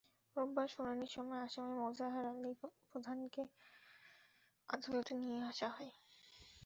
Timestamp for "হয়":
5.75-5.91